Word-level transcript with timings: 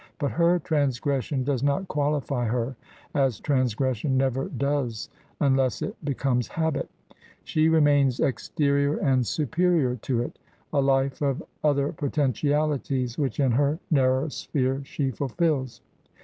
But 0.17 0.31
her 0.31 0.57
trans 0.57 0.99
gression 0.99 1.43
does 1.45 1.61
not 1.61 1.87
qualify 1.87 2.47
her, 2.47 2.75
as 3.13 3.39
transgression 3.39 4.17
never 4.17 4.45
does 4.45 5.09
unless 5.39 5.83
it 5.83 5.95
becomes 6.03 6.49
habdt. 6.49 6.87
She 7.43 7.69
remains 7.69 8.19
exterior; 8.19 8.97
and 8.97 9.23
superior 9.27 9.97
to 9.97 10.23
it, 10.23 10.39
a 10.73 10.81
life 10.81 11.21
of 11.21 11.43
other 11.63 11.91
potentialities, 11.91 13.19
which 13.19 13.39
in 13.39 13.51
her 13.51 13.77
narrow 13.91 14.27
sphere 14.29 14.81
she 14.83 15.11
fulfils. 15.11 15.81